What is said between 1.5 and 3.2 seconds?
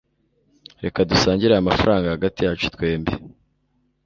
aya mafranga hagati yacu twembi